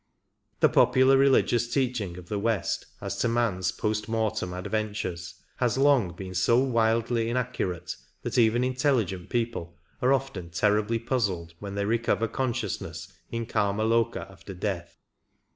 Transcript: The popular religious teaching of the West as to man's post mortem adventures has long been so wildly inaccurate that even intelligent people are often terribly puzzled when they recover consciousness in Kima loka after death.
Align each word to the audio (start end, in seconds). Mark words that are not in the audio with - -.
The 0.61 0.69
popular 0.69 1.15
religious 1.15 1.71
teaching 1.71 2.17
of 2.17 2.27
the 2.27 2.39
West 2.39 2.87
as 3.01 3.17
to 3.17 3.27
man's 3.27 3.71
post 3.71 4.09
mortem 4.09 4.51
adventures 4.51 5.35
has 5.57 5.77
long 5.77 6.15
been 6.15 6.33
so 6.33 6.57
wildly 6.57 7.29
inaccurate 7.29 7.95
that 8.23 8.35
even 8.35 8.63
intelligent 8.63 9.29
people 9.29 9.77
are 10.01 10.11
often 10.11 10.49
terribly 10.49 10.97
puzzled 10.97 11.53
when 11.59 11.75
they 11.75 11.85
recover 11.85 12.27
consciousness 12.27 13.13
in 13.29 13.45
Kima 13.45 13.83
loka 13.87 14.27
after 14.31 14.55
death. 14.55 14.97